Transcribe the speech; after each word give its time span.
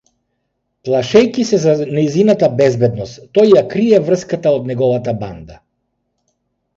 Плашејќи 0.87 1.43
се 1.49 1.57
за 1.65 1.75
нејзината 1.97 2.49
безбедност, 2.61 3.19
тој 3.39 3.51
ја 3.57 3.63
крие 3.73 3.99
врската 4.07 4.55
од 4.61 4.65
неговата 4.71 5.15
банда. 5.25 5.59